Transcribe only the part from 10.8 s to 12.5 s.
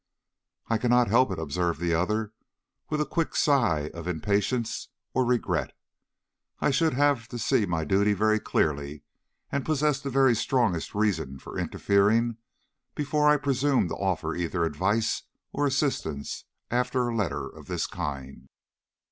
reasons for interfering